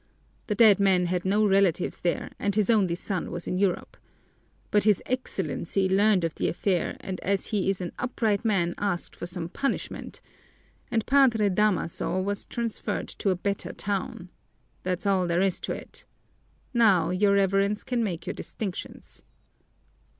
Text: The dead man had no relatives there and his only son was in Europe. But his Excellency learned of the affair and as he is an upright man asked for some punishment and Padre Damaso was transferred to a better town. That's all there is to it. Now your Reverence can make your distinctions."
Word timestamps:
The 0.47 0.55
dead 0.55 0.79
man 0.79 1.05
had 1.05 1.25
no 1.25 1.45
relatives 1.45 1.99
there 1.99 2.31
and 2.39 2.55
his 2.55 2.71
only 2.71 2.95
son 2.95 3.29
was 3.29 3.47
in 3.47 3.59
Europe. 3.59 3.97
But 4.71 4.83
his 4.83 5.03
Excellency 5.05 5.87
learned 5.87 6.23
of 6.23 6.33
the 6.33 6.47
affair 6.49 6.97
and 7.01 7.19
as 7.19 7.45
he 7.49 7.69
is 7.69 7.81
an 7.81 7.91
upright 7.99 8.43
man 8.43 8.73
asked 8.79 9.15
for 9.15 9.27
some 9.27 9.47
punishment 9.47 10.19
and 10.89 11.05
Padre 11.05 11.49
Damaso 11.49 12.19
was 12.19 12.45
transferred 12.45 13.09
to 13.09 13.29
a 13.29 13.35
better 13.35 13.73
town. 13.73 14.29
That's 14.81 15.05
all 15.05 15.27
there 15.27 15.41
is 15.43 15.59
to 15.59 15.71
it. 15.71 16.05
Now 16.73 17.11
your 17.11 17.35
Reverence 17.35 17.83
can 17.83 18.03
make 18.03 18.25
your 18.25 18.33
distinctions." 18.33 19.21